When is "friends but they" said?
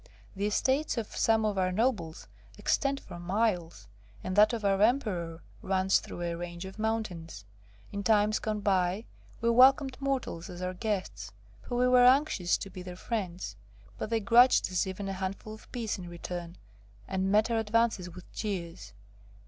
12.95-14.19